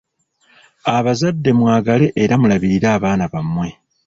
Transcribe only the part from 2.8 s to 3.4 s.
abaana